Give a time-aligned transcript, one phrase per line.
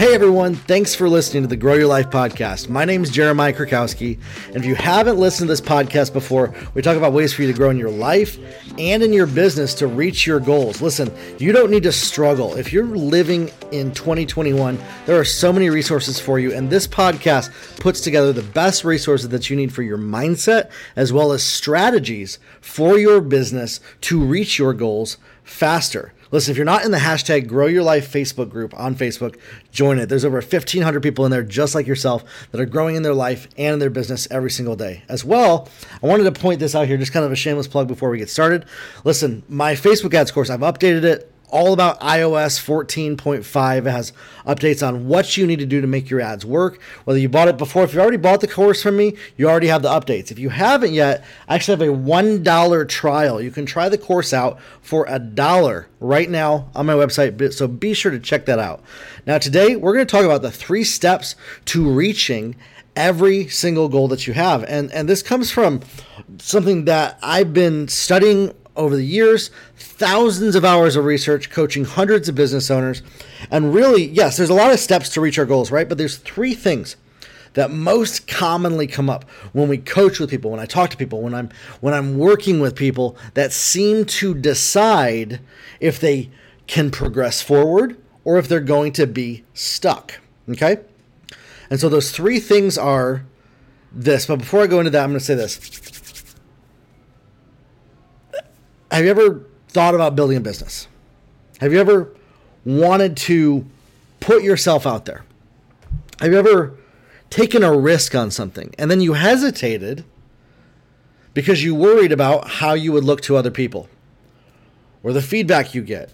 [0.00, 2.70] Hey everyone, thanks for listening to the Grow Your Life podcast.
[2.70, 6.80] My name is Jeremiah Krakowski, and if you haven't listened to this podcast before, we
[6.80, 8.38] talk about ways for you to grow in your life
[8.78, 10.80] and in your business to reach your goals.
[10.80, 12.54] Listen, you don't need to struggle.
[12.54, 17.50] If you're living in 2021, there are so many resources for you, and this podcast
[17.78, 22.38] puts together the best resources that you need for your mindset as well as strategies
[22.62, 26.14] for your business to reach your goals faster.
[26.32, 29.36] Listen, if you're not in the hashtag Grow Your Life Facebook group on Facebook,
[29.72, 30.08] join it.
[30.08, 33.48] There's over 1,500 people in there just like yourself that are growing in their life
[33.58, 35.02] and in their business every single day.
[35.08, 35.68] As well,
[36.02, 38.18] I wanted to point this out here, just kind of a shameless plug before we
[38.18, 38.64] get started.
[39.04, 43.78] Listen, my Facebook ads course, I've updated it all about iOS 14.5.
[43.78, 44.12] It has
[44.46, 46.80] updates on what you need to do to make your ads work.
[47.04, 49.68] Whether you bought it before, if you already bought the course from me, you already
[49.68, 50.30] have the updates.
[50.30, 53.40] If you haven't yet, I actually have a $1 trial.
[53.40, 57.68] You can try the course out for a dollar right now on my website, so
[57.68, 58.82] be sure to check that out.
[59.26, 61.36] Now, today we're going to talk about the three steps
[61.66, 62.56] to reaching
[62.96, 64.64] every single goal that you have.
[64.64, 65.80] And and this comes from
[66.38, 72.28] something that I've been studying over the years, thousands of hours of research, coaching hundreds
[72.28, 73.02] of business owners.
[73.50, 75.88] And really, yes, there's a lot of steps to reach our goals, right?
[75.88, 76.96] But there's three things
[77.54, 81.20] that most commonly come up when we coach with people, when I talk to people,
[81.20, 81.50] when I'm
[81.80, 85.40] when I'm working with people that seem to decide
[85.80, 86.30] if they
[86.66, 90.20] can progress forward or if they're going to be stuck.
[90.48, 90.78] Okay?
[91.68, 93.24] And so those three things are
[93.92, 94.26] this.
[94.26, 95.56] But before I go into that, I'm going to say this
[98.90, 100.88] have you ever thought about building a business?
[101.60, 102.14] Have you ever
[102.64, 103.64] wanted to
[104.20, 105.24] put yourself out there?
[106.20, 106.76] Have you ever
[107.30, 110.04] taken a risk on something and then you hesitated
[111.32, 113.88] because you worried about how you would look to other people
[115.02, 116.12] or the feedback you get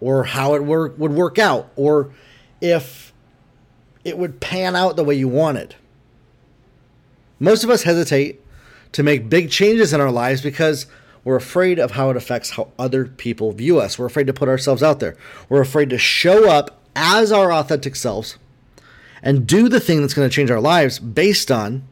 [0.00, 2.12] or how it work, would work out or
[2.60, 3.12] if
[4.04, 5.74] it would pan out the way you wanted?
[7.40, 8.40] Most of us hesitate
[8.92, 10.86] to make big changes in our lives because
[11.26, 13.98] we're afraid of how it affects how other people view us.
[13.98, 15.16] We're afraid to put ourselves out there.
[15.48, 18.38] We're afraid to show up as our authentic selves
[19.24, 21.82] and do the thing that's going to change our lives based on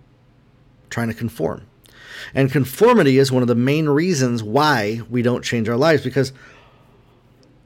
[0.88, 1.66] trying to conform.
[2.32, 6.32] And conformity is one of the main reasons why we don't change our lives because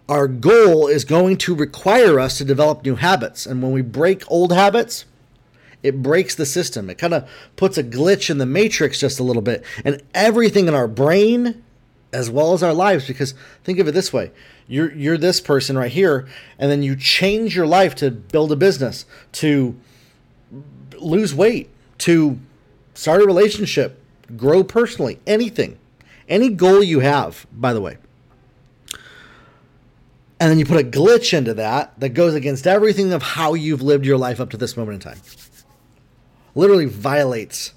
[0.09, 3.45] our goal is going to require us to develop new habits.
[3.45, 5.05] And when we break old habits,
[5.83, 6.91] it breaks the system.
[6.91, 9.65] It kind of puts a glitch in the matrix just a little bit.
[9.85, 11.63] And everything in our brain,
[12.13, 13.35] as well as our lives, because
[13.65, 14.31] think of it this way
[14.67, 16.29] you're, you're this person right here,
[16.59, 19.75] and then you change your life to build a business, to
[20.99, 22.39] lose weight, to
[22.93, 24.03] start a relationship,
[24.37, 25.79] grow personally, anything.
[26.29, 27.97] Any goal you have, by the way.
[30.41, 33.81] And then you put a glitch into that that goes against everything of how you've
[33.81, 35.21] lived your life up to this moment in time
[36.59, 37.73] literally violates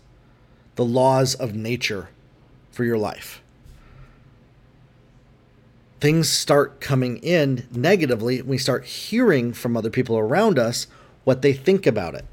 [0.76, 2.10] the laws of nature
[2.72, 3.44] for your life.
[6.00, 8.40] Things start coming in negatively.
[8.40, 10.88] And we start hearing from other people around us
[11.26, 12.26] what they think about it.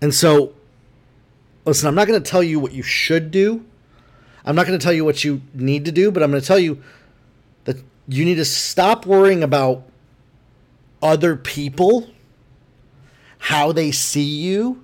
[0.00, 0.54] And so,
[1.64, 3.64] listen, I'm not going to tell you what you should do.
[4.44, 6.46] I'm not going to tell you what you need to do, but I'm going to
[6.46, 6.80] tell you
[7.64, 9.82] that you need to stop worrying about
[11.02, 12.08] other people
[13.38, 14.82] how they see you,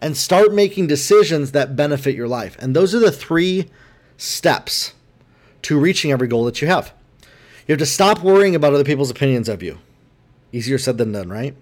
[0.00, 2.56] and start making decisions that benefit your life.
[2.60, 3.68] And those are the three
[4.16, 4.94] steps
[5.62, 6.92] to reaching every goal that you have.
[7.66, 9.78] You have to stop worrying about other people's opinions of you.
[10.52, 11.54] Easier said than done, right?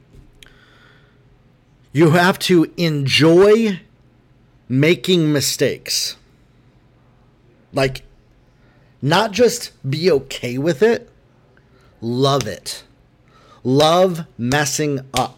[1.92, 3.80] You have to enjoy
[4.68, 6.16] making mistakes.
[7.72, 8.04] Like,
[9.02, 11.10] not just be okay with it,
[12.00, 12.84] love it.
[13.64, 15.35] Love messing up.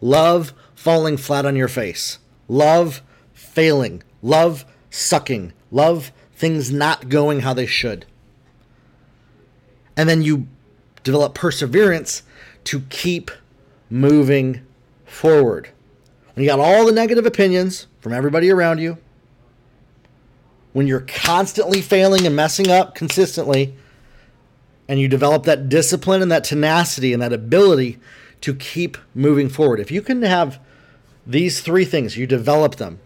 [0.00, 2.18] Love falling flat on your face.
[2.48, 3.02] Love
[3.32, 4.02] failing.
[4.22, 5.52] Love sucking.
[5.70, 8.06] Love things not going how they should.
[9.96, 10.46] And then you
[11.02, 12.22] develop perseverance
[12.64, 13.30] to keep
[13.90, 14.64] moving
[15.04, 15.68] forward.
[16.34, 18.98] When you got all the negative opinions from everybody around you,
[20.72, 23.74] when you're constantly failing and messing up consistently,
[24.88, 27.98] and you develop that discipline and that tenacity and that ability
[28.40, 29.80] to keep moving forward.
[29.80, 30.60] If you can have
[31.26, 32.98] these three things, you develop them.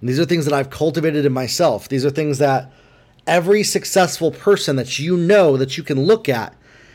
[0.00, 1.88] these are things that I've cultivated in myself.
[1.88, 2.70] These are things that
[3.26, 6.54] every successful person that you know that you can look at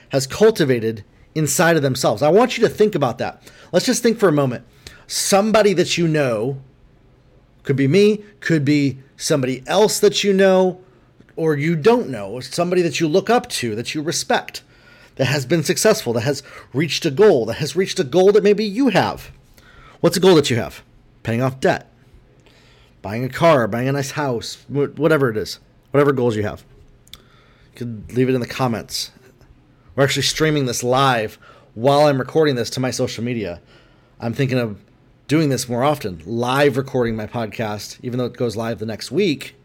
[0.09, 1.03] has cultivated
[1.35, 2.21] inside of themselves.
[2.21, 3.41] I want you to think about that.
[3.71, 4.65] Let's just think for a moment.
[5.07, 6.61] Somebody that you know
[7.63, 10.81] could be me, could be somebody else that you know
[11.35, 14.61] or you don't know, somebody that you look up to, that you respect
[15.15, 16.43] that has been successful, that has
[16.73, 19.31] reached a goal, that has reached a goal that maybe you have.
[19.99, 20.83] What's a goal that you have?
[21.23, 21.91] Paying off debt,
[23.01, 25.59] buying a car, buying a nice house, whatever it is,
[25.91, 26.63] whatever goals you have.
[27.13, 29.11] You can leave it in the comments.
[29.95, 31.37] We're actually streaming this live
[31.75, 33.61] while I'm recording this to my social media.
[34.19, 34.79] I'm thinking of
[35.27, 39.11] doing this more often, live recording my podcast, even though it goes live the next
[39.11, 39.55] week,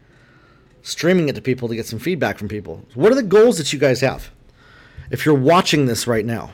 [0.81, 2.85] streaming it to people to get some feedback from people.
[2.93, 4.31] What are the goals that you guys have?
[5.09, 6.51] If you're watching this right now,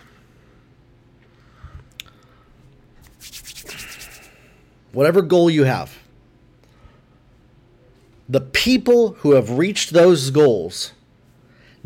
[4.91, 5.97] whatever goal you have,
[8.29, 10.93] the people who have reached those goals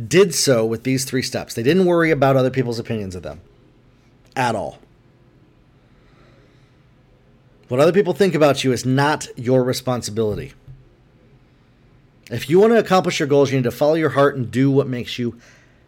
[0.07, 1.53] did so with these three steps.
[1.53, 3.41] They didn't worry about other people's opinions of them
[4.35, 4.79] at all.
[7.67, 10.53] What other people think about you is not your responsibility.
[12.31, 14.71] If you want to accomplish your goals, you need to follow your heart and do
[14.71, 15.39] what makes you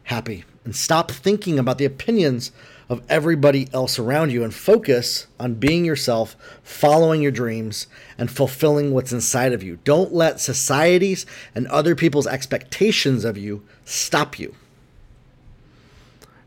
[0.03, 0.43] happy.
[0.63, 2.51] And stop thinking about the opinions
[2.87, 7.87] of everybody else around you and focus on being yourself, following your dreams,
[8.17, 9.79] and fulfilling what's inside of you.
[9.85, 11.25] Don't let society's
[11.55, 14.55] and other people's expectations of you stop you.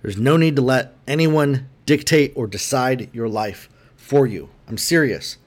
[0.02, 4.50] There's no need to let anyone dictate or decide your life for you.
[4.68, 5.38] I'm serious.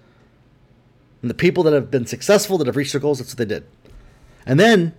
[1.21, 3.45] And the people that have been successful, that have reached their goals, that's what they
[3.45, 3.65] did.
[4.47, 4.95] And then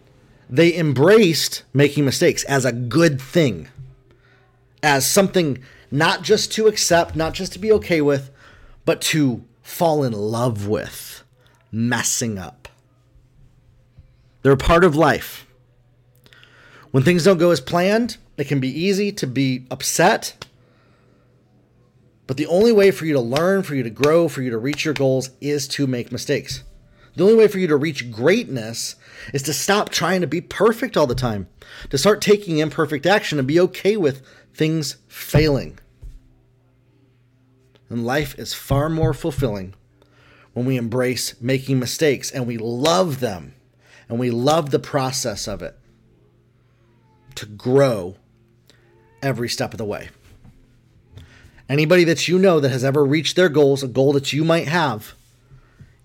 [0.49, 3.69] they embraced making mistakes as a good thing,
[4.83, 8.31] as something not just to accept, not just to be okay with,
[8.85, 11.23] but to fall in love with
[11.71, 12.69] messing up.
[14.43, 15.47] They're a part of life.
[16.91, 20.47] When things don't go as planned, it can be easy to be upset
[22.29, 24.59] but the only way for you to learn, for you to grow, for you to
[24.59, 26.63] reach your goals is to make mistakes.
[27.17, 28.97] The only way for you to reach greatness
[29.33, 31.49] is to stop trying to be perfect all the time,
[31.91, 34.23] to start taking imperfect action and be okay with
[34.55, 35.79] things failing.
[37.89, 39.75] And life is far more fulfilling
[40.53, 43.55] when we embrace making mistakes and we love them
[44.09, 45.79] and we love the process of it
[47.37, 48.17] to grow
[49.23, 50.09] every step of the way.
[51.69, 54.69] Anybody that you know that has ever reached their goals, a goal that you might
[54.69, 55.15] have,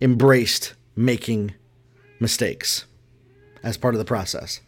[0.01, 1.53] embraced making
[2.19, 2.85] mistakes
[3.63, 4.59] as part of the process.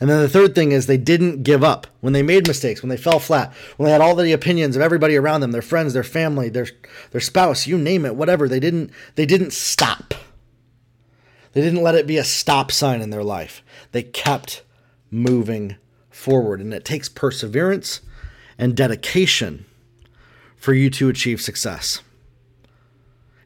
[0.00, 2.88] And then the third thing is they didn't give up when they made mistakes, when
[2.88, 5.92] they fell flat, when they had all the opinions of everybody around them, their friends,
[5.92, 6.68] their family, their
[7.10, 8.48] their spouse, you name it, whatever.
[8.48, 10.14] They didn't they didn't stop.
[11.52, 13.64] They didn't let it be a stop sign in their life.
[13.90, 14.62] They kept
[15.10, 15.76] moving
[16.10, 18.00] forward, and it takes perseverance
[18.56, 19.64] and dedication
[20.56, 22.02] for you to achieve success.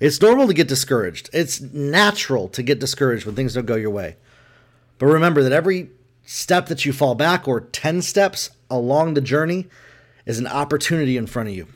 [0.02, 1.30] It's normal to get discouraged.
[1.32, 4.16] It's natural to get discouraged when things don't go your way.
[4.98, 5.90] But remember that every
[6.24, 9.68] step that you fall back or 10 steps along the journey
[10.26, 11.68] is an opportunity in front of you.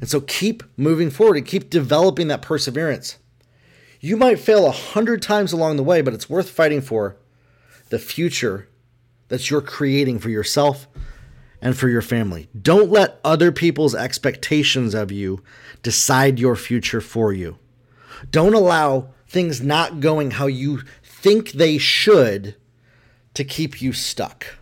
[0.00, 3.18] And so keep moving forward and keep developing that perseverance.
[4.00, 7.18] You might fail a hundred times along the way, but it's worth fighting for
[7.90, 8.66] the future
[9.28, 10.88] that you're creating for yourself
[11.62, 12.48] and for your family.
[12.60, 15.42] Don't let other people's expectations of you
[15.82, 17.56] decide your future for you.
[18.30, 22.56] Don't allow things not going how you think they should
[23.34, 24.58] to keep you stuck.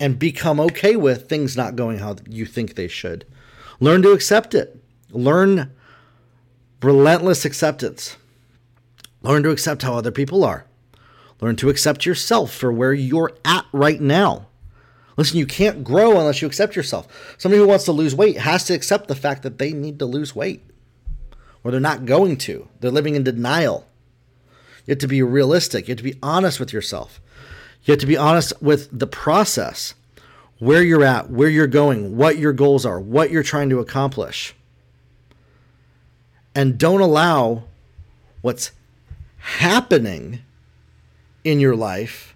[0.00, 3.26] And become okay with things not going how you think they should.
[3.78, 4.82] Learn to accept it.
[5.10, 5.72] Learn
[6.82, 8.16] relentless acceptance.
[9.22, 10.67] Learn to accept how other people are.
[11.40, 14.46] Learn to accept yourself for where you're at right now.
[15.16, 17.34] Listen, you can't grow unless you accept yourself.
[17.38, 20.06] Somebody who wants to lose weight has to accept the fact that they need to
[20.06, 20.62] lose weight,
[21.62, 22.68] or they're not going to.
[22.80, 23.86] They're living in denial.
[24.86, 25.86] You have to be realistic.
[25.86, 27.20] You have to be honest with yourself.
[27.84, 29.94] You have to be honest with the process,
[30.58, 34.54] where you're at, where you're going, what your goals are, what you're trying to accomplish.
[36.54, 37.64] And don't allow
[38.40, 38.72] what's
[39.38, 40.40] happening
[41.44, 42.34] in your life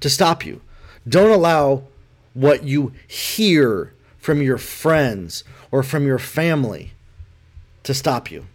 [0.00, 0.60] to stop you.
[1.08, 1.84] Don't allow
[2.34, 6.92] what you hear from your friends or from your family
[7.82, 8.46] to stop you.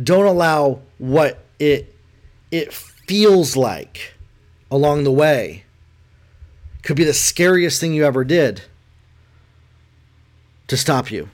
[0.00, 1.94] Don't allow what it
[2.50, 4.14] it feels like
[4.70, 5.64] along the way.
[6.82, 8.62] Could be the scariest thing you ever did
[10.66, 11.28] to stop you.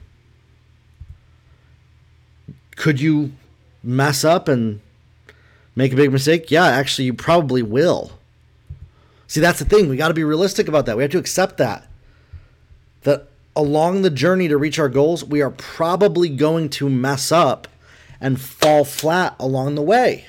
[2.76, 3.33] Could you
[3.83, 4.80] mess up and
[5.80, 6.50] make a big mistake?
[6.50, 8.12] Yeah, actually, you probably will.
[9.26, 9.88] See, that's the thing.
[9.88, 10.96] We got to be realistic about that.
[10.96, 11.87] We have to accept that.
[13.02, 17.68] That along the journey to reach our goals, we are probably going to mess up
[18.20, 20.26] and fall flat along the way.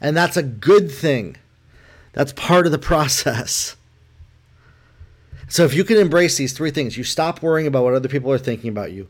[0.00, 1.36] And that's a good thing.
[2.12, 3.76] That's part of the process.
[5.48, 8.32] So if you can embrace these three things, you stop worrying about what other people
[8.32, 9.08] are thinking about you.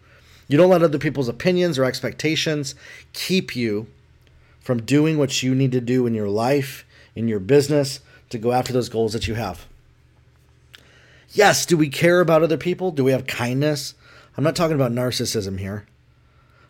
[0.48, 2.74] You don't let other people's opinions or expectations
[3.12, 3.86] keep you
[4.62, 8.00] from doing what you need to do in your life, in your business,
[8.30, 9.66] to go after those goals that you have.
[11.32, 12.90] Yes, do we care about other people?
[12.90, 13.94] Do we have kindness?
[14.36, 15.86] I'm not talking about narcissism here.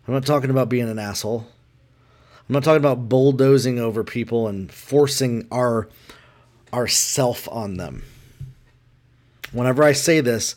[0.07, 1.47] I'm not talking about being an asshole.
[2.49, 5.89] I'm not talking about bulldozing over people and forcing our
[6.73, 8.03] our self on them.
[9.53, 10.57] Whenever I say this,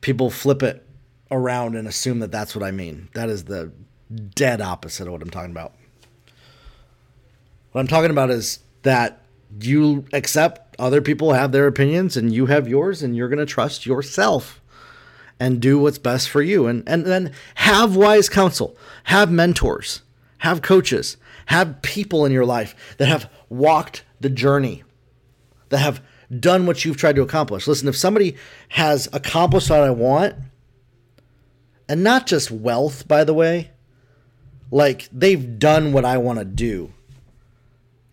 [0.00, 0.86] people flip it
[1.30, 3.08] around and assume that that's what I mean.
[3.14, 3.72] That is the
[4.34, 5.72] dead opposite of what I'm talking about.
[7.74, 9.20] What I'm talking about is that
[9.60, 13.52] you accept other people have their opinions and you have yours and you're going to
[13.52, 14.60] trust yourself
[15.40, 16.68] and do what's best for you.
[16.68, 20.02] And and then have wise counsel have mentors
[20.38, 21.16] have coaches
[21.46, 24.84] have people in your life that have walked the journey
[25.70, 26.00] that have
[26.38, 27.66] done what you've tried to accomplish.
[27.66, 28.36] Listen if somebody
[28.68, 30.36] has accomplished what i want
[31.88, 33.72] and not just wealth by the way
[34.70, 36.92] like they've done what i want to do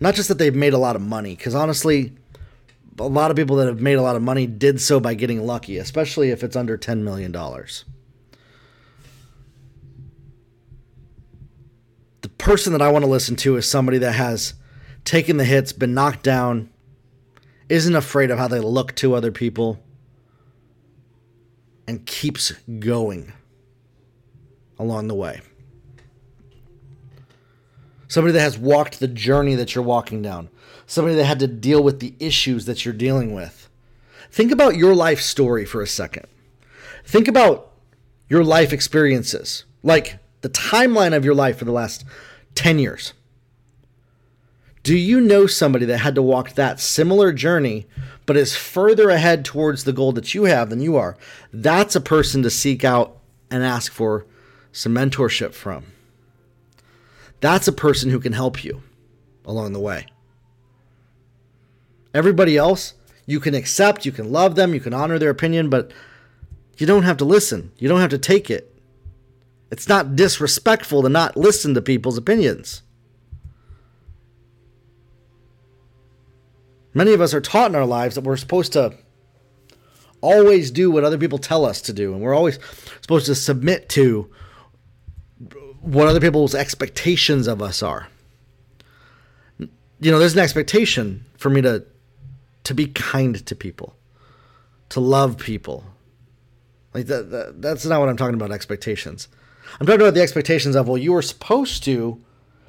[0.01, 2.13] not just that they've made a lot of money because honestly
[2.99, 5.45] a lot of people that have made a lot of money did so by getting
[5.45, 7.31] lucky, especially if it's under $10 million.
[12.21, 14.53] The person that I want to listen to is somebody that has
[15.03, 16.69] taken the hits, been knocked down,
[17.69, 19.81] isn't afraid of how they look to other people,
[21.87, 23.33] and keeps going
[24.77, 25.41] along the way.
[28.11, 30.49] Somebody that has walked the journey that you're walking down
[30.91, 33.69] somebody that had to deal with the issues that you're dealing with.
[34.29, 36.25] Think about your life story for a second.
[37.05, 37.71] Think about
[38.27, 42.03] your life experiences, like the timeline of your life for the last
[42.55, 43.13] 10 years.
[44.83, 47.87] Do you know somebody that had to walk that similar journey,
[48.25, 51.15] but is further ahead towards the goal that you have than you are?
[51.53, 53.17] That's a person to seek out
[53.49, 54.25] and ask for
[54.73, 55.85] some mentorship from.
[57.41, 58.81] That's a person who can help you
[59.45, 60.05] along the way.
[62.13, 62.93] Everybody else,
[63.25, 65.91] you can accept, you can love them, you can honor their opinion, but
[66.77, 67.71] you don't have to listen.
[67.77, 68.73] You don't have to take it.
[69.71, 72.83] It's not disrespectful to not listen to people's opinions.
[76.93, 78.97] Many of us are taught in our lives that we're supposed to
[80.19, 82.59] always do what other people tell us to do, and we're always
[83.01, 84.29] supposed to submit to
[85.81, 88.07] what other people's expectations of us are.
[89.57, 91.85] You know, there's an expectation for me to
[92.63, 93.95] to be kind to people,
[94.89, 95.83] to love people.
[96.93, 99.27] Like that, that that's not what I'm talking about expectations.
[99.79, 102.21] I'm talking about the expectations of well, you were supposed to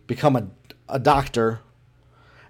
[0.06, 0.46] become a,
[0.88, 1.60] a doctor,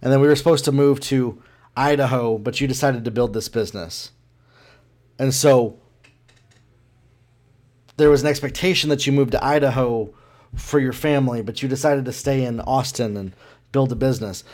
[0.01, 1.43] and then we were supposed to move to
[1.77, 4.11] Idaho, but you decided to build this business.
[5.19, 5.79] And so
[7.97, 10.13] there was an expectation that you moved to Idaho
[10.57, 13.33] for your family, but you decided to stay in Austin and
[13.73, 14.45] build a business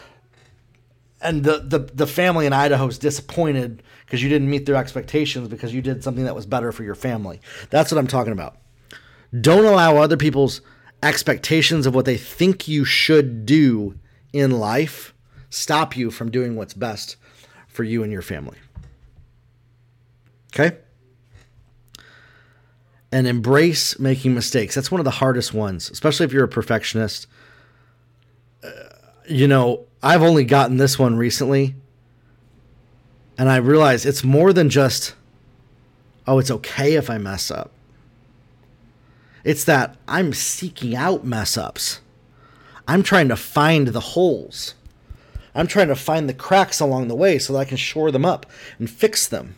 [1.20, 5.48] and the, the the family in Idaho is disappointed because you didn't meet their expectations
[5.48, 7.40] because you did something that was better for your family.
[7.70, 8.56] That's what I'm talking about.
[9.38, 10.60] Don't allow other people's
[11.02, 13.98] expectations of what they think you should do
[14.32, 15.14] in life
[15.50, 17.16] stop you from doing what's best
[17.66, 18.58] for you and your family.
[20.52, 20.76] Okay?
[23.10, 24.74] And embrace making mistakes.
[24.74, 27.26] That's one of the hardest ones, especially if you're a perfectionist.
[28.62, 28.70] Uh,
[29.28, 31.74] you know, I've only gotten this one recently,
[33.38, 35.14] and I realize it's more than just,
[36.26, 37.70] oh, it's okay if I mess up.
[39.42, 42.00] It's that I'm seeking out mess ups.
[42.86, 44.74] I'm trying to find the holes.
[45.54, 48.24] I'm trying to find the cracks along the way so that I can shore them
[48.24, 48.46] up
[48.78, 49.56] and fix them.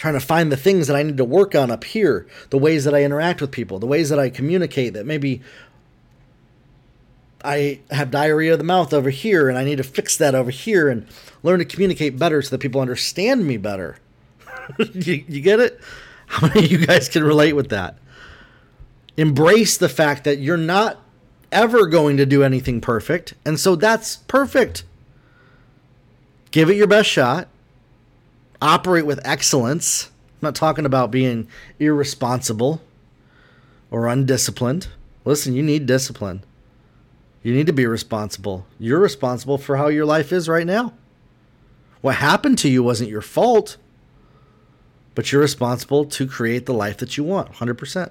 [0.00, 2.84] Trying to find the things that I need to work on up here, the ways
[2.84, 5.42] that I interact with people, the ways that I communicate that maybe
[7.44, 10.50] I have diarrhea of the mouth over here, and I need to fix that over
[10.50, 11.06] here and
[11.42, 13.98] learn to communicate better so that people understand me better.
[14.78, 15.78] you, you get it?
[16.28, 17.98] How many of you guys can relate with that?
[19.18, 20.98] Embrace the fact that you're not
[21.52, 24.82] ever going to do anything perfect, and so that's perfect.
[26.52, 27.48] Give it your best shot.
[28.62, 30.06] Operate with excellence.
[30.06, 31.48] I'm not talking about being
[31.78, 32.82] irresponsible
[33.90, 34.88] or undisciplined.
[35.24, 36.42] Listen, you need discipline.
[37.42, 38.66] You need to be responsible.
[38.78, 40.92] You're responsible for how your life is right now.
[42.00, 43.76] What happened to you wasn't your fault,
[45.14, 48.10] but you're responsible to create the life that you want 100%.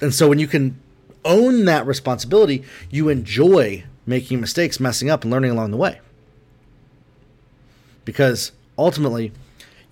[0.00, 0.80] And so when you can
[1.24, 6.00] own that responsibility, you enjoy making mistakes, messing up, and learning along the way.
[8.08, 9.32] Because ultimately,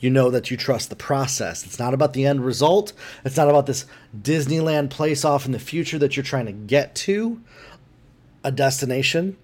[0.00, 1.66] you know that you trust the process.
[1.66, 2.94] It's not about the end result.
[3.26, 3.85] It's not about this
[4.18, 7.42] Disneyland place off in the future that you're trying to get to,
[8.42, 9.37] a destination.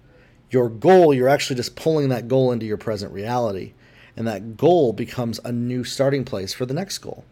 [0.49, 3.73] Your goal, you're actually just pulling that goal into your present reality.
[4.17, 7.25] And that goal becomes a new starting place for the next goal,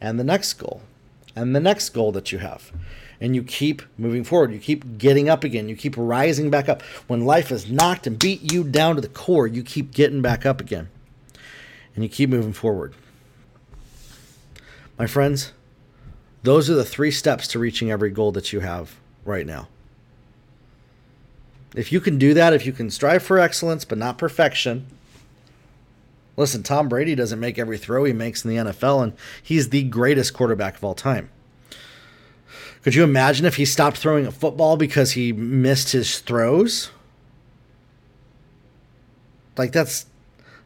[0.00, 0.82] and the next goal,
[1.36, 2.72] and the next goal that you have.
[3.20, 4.52] And you keep moving forward.
[4.52, 5.68] You keep getting up again.
[5.68, 6.82] You keep rising back up.
[7.08, 10.46] When life has knocked and beat you down to the core, you keep getting back
[10.46, 10.88] up again
[11.98, 12.94] and you keep moving forward.
[14.96, 15.52] My friends,
[16.44, 18.94] those are the three steps to reaching every goal that you have
[19.24, 19.66] right now.
[21.74, 24.86] If you can do that, if you can strive for excellence but not perfection,
[26.36, 29.82] listen, Tom Brady doesn't make every throw he makes in the NFL, and he's the
[29.82, 31.30] greatest quarterback of all time.
[32.88, 36.90] Could you imagine if he stopped throwing a football because he missed his throws?
[39.58, 40.06] Like that's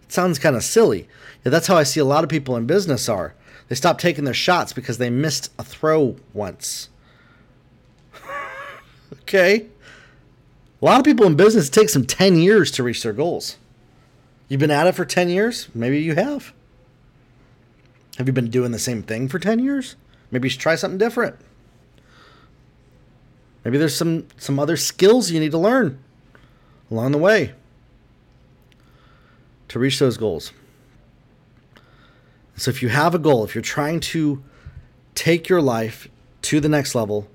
[0.07, 1.09] sounds kind of silly.
[1.45, 3.35] Yeah, that's how I see a lot of people in business are.
[3.67, 6.91] They stop taking their shots because they missed a throw once.
[9.23, 9.67] okay.
[10.81, 13.57] A lot of people in business it takes them 10 years to reach their goals.
[14.47, 15.69] You've been at it for 10 years?
[15.75, 16.53] Maybe you have.
[18.17, 19.97] Have you been doing the same thing for 10 years?
[20.31, 21.35] Maybe you should try something different.
[23.65, 25.99] Maybe there's some some other skills you need to learn
[26.91, 27.53] along the way
[29.69, 30.53] to reach those goals.
[32.57, 34.43] So if you have a goal, if you're trying to
[35.15, 36.09] take your life
[36.43, 37.29] to the next level,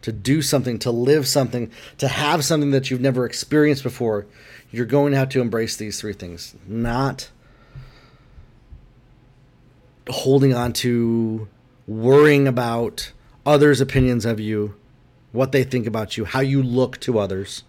[0.00, 4.26] to do something, to live something, to have something that you've never experienced before,
[4.70, 6.54] you're going to have to embrace these three things.
[6.66, 7.30] Not
[10.08, 11.48] holding on to
[11.86, 13.12] worrying about
[13.46, 14.74] others' opinions of you,
[15.34, 17.64] what they think about you, how you look to others.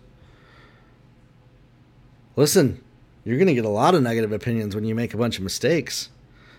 [2.36, 2.84] Listen,
[3.24, 5.44] you're going to get a lot of negative opinions when you make a bunch of
[5.44, 6.10] mistakes.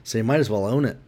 [0.03, 0.99] So you might as well own it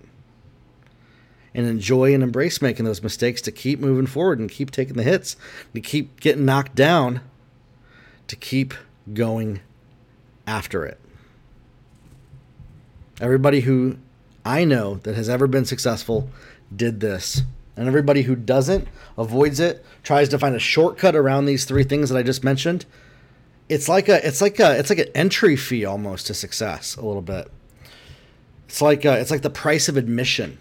[1.52, 5.02] and enjoy and embrace making those mistakes to keep moving forward and keep taking the
[5.02, 5.34] hits,
[5.74, 7.20] to keep getting knocked down,
[8.28, 8.74] to keep
[9.12, 9.60] going
[10.46, 11.00] after it.
[13.20, 13.98] Everybody who
[14.44, 16.30] I know that has ever been successful
[16.74, 17.42] did this.
[17.78, 22.10] And everybody who doesn't, avoids it, tries to find a shortcut around these three things
[22.10, 22.84] that I just mentioned,
[23.68, 27.06] it's like a it's like a it's like an entry fee almost to success a
[27.06, 27.48] little bit.
[28.66, 30.58] It's like a, it's like the price of admission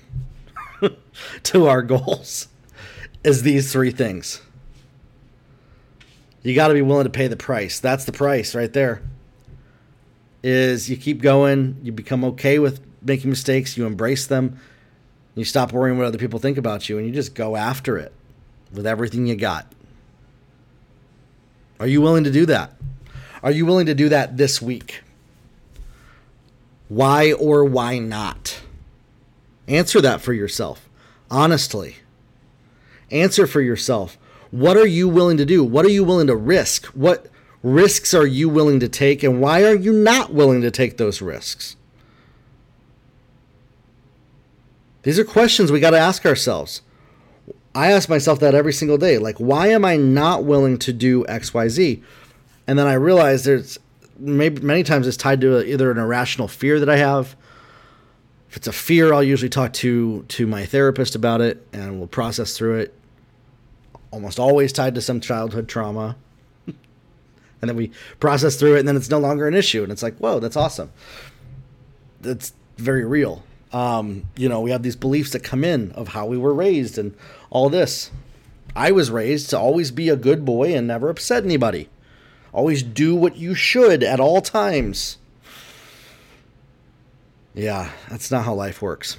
[1.43, 2.49] to our goals
[3.23, 4.41] is these three things.
[6.43, 7.79] You got to be willing to pay the price.
[7.79, 9.01] That's the price right there.
[10.43, 14.59] Is you keep going, you become okay with making mistakes, you embrace them,
[15.39, 18.13] you stop worrying what other people think about you and you just go after it
[18.73, 19.71] with everything you got.
[21.79, 22.73] Are you willing to do that?
[23.43, 25.03] Are you willing to do that this week?
[26.89, 28.61] Why or why not?
[29.67, 30.89] Answer that for yourself,
[31.29, 31.97] honestly.
[33.11, 34.17] Answer for yourself.
[34.51, 35.63] What are you willing to do?
[35.63, 36.87] What are you willing to risk?
[36.87, 37.27] What
[37.63, 41.21] risks are you willing to take, and why are you not willing to take those
[41.21, 41.76] risks?
[45.03, 46.81] These are questions we got to ask ourselves.
[47.73, 49.17] I ask myself that every single day.
[49.17, 52.01] Like, why am I not willing to do XYZ?
[52.67, 53.79] and then I realize there's
[54.19, 57.35] maybe many times it's tied to either an irrational fear that I have.
[58.49, 62.07] If it's a fear, I'll usually talk to to my therapist about it, and we'll
[62.07, 62.93] process through it.
[64.11, 66.17] Almost always tied to some childhood trauma,
[66.67, 66.75] and
[67.61, 70.17] then we process through it, and then it's no longer an issue, and it's like,
[70.17, 70.91] whoa, that's awesome.
[72.21, 73.43] That's very real.
[73.73, 76.97] Um, you know, we have these beliefs that come in of how we were raised
[76.97, 77.15] and
[77.49, 78.11] all this.
[78.75, 81.89] I was raised to always be a good boy and never upset anybody.
[82.53, 85.17] Always do what you should at all times.
[87.53, 89.17] Yeah, that's not how life works.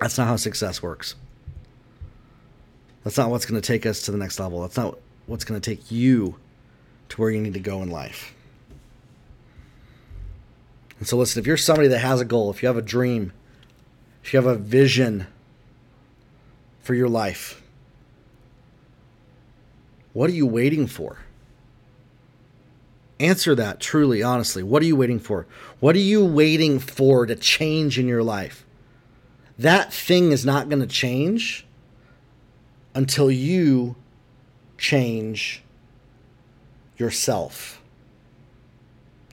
[0.00, 1.14] That's not how success works.
[3.04, 4.60] That's not what's going to take us to the next level.
[4.60, 6.36] That's not what's going to take you
[7.10, 8.34] to where you need to go in life.
[10.98, 13.32] And so, listen, if you're somebody that has a goal, if you have a dream,
[14.22, 15.26] if you have a vision
[16.80, 17.62] for your life,
[20.12, 21.18] what are you waiting for?
[23.18, 24.62] Answer that truly, honestly.
[24.62, 25.46] What are you waiting for?
[25.80, 28.64] What are you waiting for to change in your life?
[29.58, 31.66] That thing is not going to change
[32.94, 33.96] until you
[34.78, 35.62] change
[36.98, 37.80] yourself,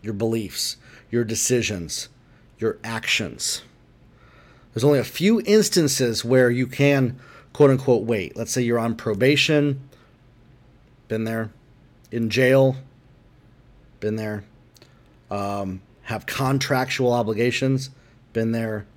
[0.02, 0.78] your beliefs,
[1.14, 2.10] your decisions,
[2.58, 3.62] your actions.
[4.74, 7.20] There's only a few instances where you can,
[7.54, 8.36] quote unquote, wait.
[8.36, 9.88] Let's say you're on probation,
[11.08, 11.52] been there,
[12.12, 12.78] in jail,
[14.00, 14.44] been there.
[15.30, 17.92] Um, have contractual obligations,
[18.34, 18.88] been there.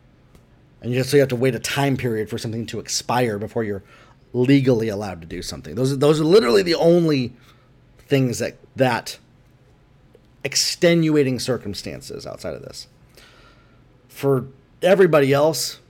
[0.81, 3.63] And you so you have to wait a time period for something to expire before
[3.63, 3.83] you're
[4.33, 5.75] legally allowed to do something.
[5.75, 7.35] Those are, those are literally the only
[7.99, 9.19] things that that
[10.47, 12.87] extenuating circumstances outside of this.
[14.07, 14.47] For
[14.81, 15.81] everybody else,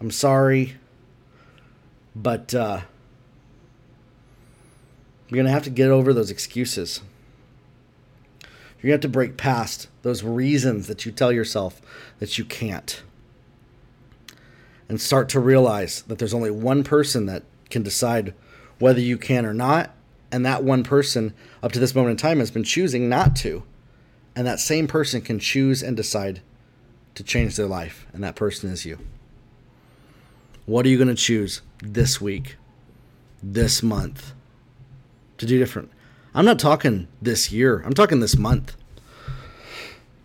[0.00, 0.76] I'm sorry,
[2.14, 2.82] but uh,
[5.28, 7.00] you're gonna have to get over those excuses.
[8.40, 11.82] You're gonna have to break past those reasons that you tell yourself
[12.20, 13.02] that you can't.
[14.88, 18.34] And start to realize that there's only one person that can decide
[18.78, 19.95] whether you can or not.
[20.36, 23.62] And that one person, up to this moment in time, has been choosing not to.
[24.34, 26.42] And that same person can choose and decide
[27.14, 28.06] to change their life.
[28.12, 28.98] And that person is you.
[30.66, 32.56] What are you going to choose this week,
[33.42, 34.34] this month
[35.38, 35.90] to do different?
[36.34, 38.76] I'm not talking this year, I'm talking this month.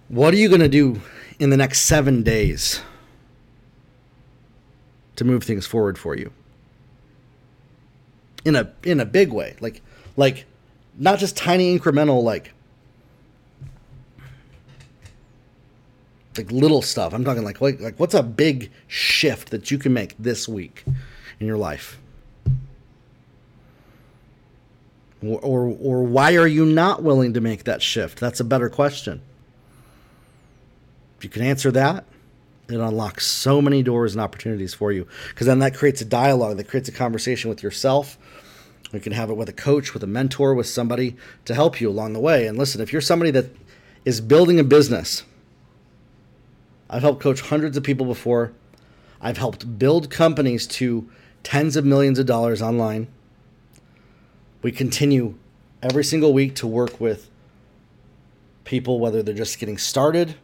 [0.10, 1.00] What are you going to do
[1.40, 2.82] in the next seven days
[5.16, 6.34] to move things forward for you?
[8.44, 9.82] In a in a big way, like
[10.18, 10.46] like
[10.98, 12.54] not just tiny incremental like
[16.38, 17.14] like little stuff.
[17.14, 20.84] I'm talking like like like what's a big shift that you can make this week
[21.40, 22.00] in your life?
[25.24, 28.20] Or, or, or why are you not willing to make that shift?
[28.20, 29.22] That's a better question.
[31.18, 32.06] If you can answer that,
[32.74, 36.58] it unlocks so many doors and opportunities for you because then that creates a dialogue,
[36.58, 38.18] that creates a conversation with yourself.
[38.92, 41.90] You can have it with a coach, with a mentor, with somebody to help you
[41.90, 42.48] along the way.
[42.48, 43.46] And listen, if you're somebody that
[44.04, 45.24] is building a business,
[46.90, 48.52] I've helped coach hundreds of people before.
[49.22, 51.10] I've helped build companies to
[51.44, 53.08] tens of millions of dollars online.
[54.62, 55.36] We continue
[55.82, 57.30] every single week to work with
[58.64, 60.36] people, whether they're just getting started,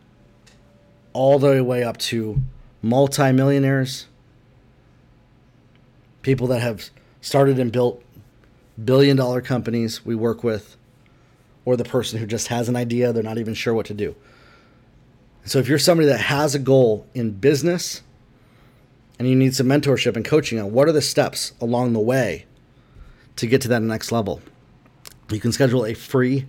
[1.17, 2.39] all the way up to
[2.83, 4.05] multimillionaires,
[6.21, 8.03] people that have started and built
[8.85, 10.77] billion dollar companies we work with,
[11.65, 14.15] or the person who just has an idea, they're not even sure what to do.
[15.43, 18.03] So if you're somebody that has a goal in business
[19.17, 22.45] and you need some mentorship and coaching on what are the steps along the way
[23.37, 24.39] to get to that next level,
[25.31, 26.45] you can schedule a free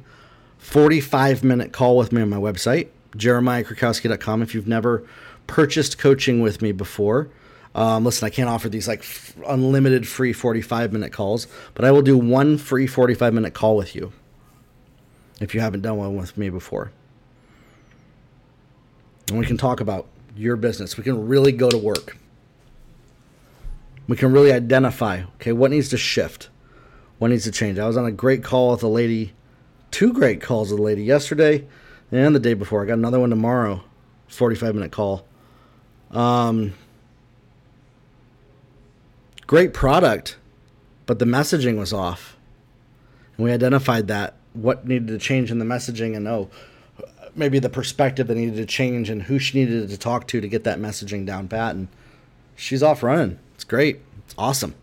[0.59, 4.42] 45 minute call with me on my website, jeremiahkrakowski.com.
[4.42, 5.05] If you've never
[5.47, 7.31] purchased coaching with me before,
[7.75, 11.90] um, listen, I can't offer these like f- unlimited free 45 minute calls, but I
[11.90, 14.12] will do one free 45 minute call with you
[15.40, 16.90] if you haven't done one with me before.
[19.29, 20.97] And we can talk about your business.
[20.97, 22.16] We can really go to work.
[24.07, 26.49] We can really identify okay, what needs to shift?
[27.18, 27.79] What needs to change?
[27.79, 29.35] I was on a great call with a lady,
[29.90, 31.66] two great calls with a lady yesterday
[32.11, 32.83] and the day before.
[32.83, 33.83] I got another one tomorrow,
[34.29, 35.25] 45 minute call.
[36.11, 36.75] Um,
[39.47, 40.37] great product,
[41.07, 42.37] but the messaging was off.
[43.37, 46.51] And we identified that what needed to change in the messaging and oh,
[47.35, 50.49] maybe the perspective that needed to change and who she needed to talk to to
[50.49, 51.77] get that messaging down pat.
[51.77, 51.88] And
[52.57, 53.38] she's off running.
[53.55, 54.01] It's great.
[54.25, 54.75] It's awesome.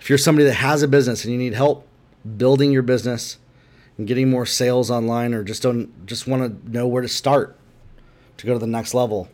[0.00, 1.86] If you're somebody that has a business and you need help
[2.36, 3.38] building your business
[4.04, 7.58] getting more sales online or just don't just want to know where to start
[8.36, 9.28] to go to the next level,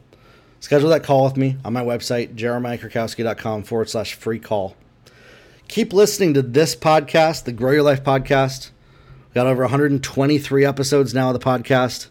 [0.61, 4.77] schedule that call with me on my website, jeremiahkrakowski.com forward slash free call.
[5.69, 8.71] Keep listening to this podcast, the Grow Your Life podcast.
[9.29, 12.09] We got over 123 episodes now of the podcast.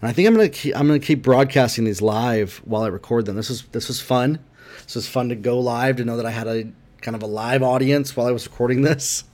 [0.00, 3.26] And I think I'm gonna keep, I'm gonna keep broadcasting these live while I record
[3.26, 3.36] them.
[3.36, 4.38] This was this was fun.
[4.84, 7.26] This was fun to go live to know that I had a kind of a
[7.26, 9.24] live audience while I was recording this.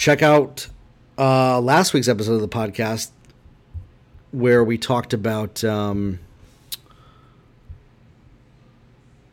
[0.00, 0.66] Check out
[1.18, 3.10] uh, last week's episode of the podcast
[4.30, 6.18] where we talked about um,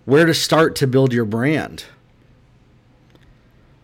[0.03, 1.85] where to start to build your brand.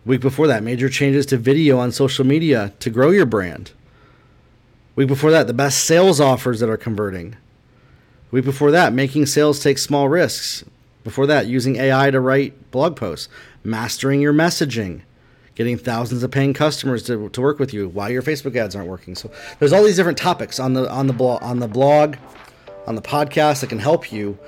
[0.04, 3.72] Week before that, major changes to video on social media to grow your brand.
[4.94, 7.34] Week before that, the best sales offers that are converting.
[8.30, 10.64] Week before that, making sales take small risks.
[11.02, 13.30] Before that, using AI to write blog posts,
[13.62, 15.00] mastering your messaging,
[15.54, 18.88] getting thousands of paying customers to, to work with you while your Facebook ads aren't
[18.88, 19.14] working.
[19.14, 22.16] So there's all these different topics on the on the blog on the blog,
[22.86, 24.38] on the podcast that can help you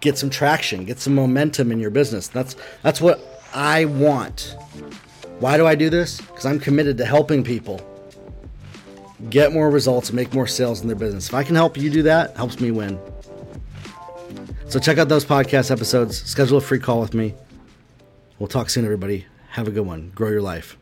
[0.00, 2.28] get some traction, get some momentum in your business.
[2.28, 4.56] That's that's what I want.
[5.40, 6.20] Why do I do this?
[6.20, 7.80] Because I'm committed to helping people
[9.30, 11.28] get more results and make more sales in their business.
[11.28, 12.98] If I can help you do that, helps me win.
[14.68, 16.22] So check out those podcast episodes.
[16.22, 17.34] Schedule a free call with me.
[18.38, 19.26] We'll talk soon, everybody.
[19.54, 20.10] Have a good one.
[20.16, 20.76] Grow your life.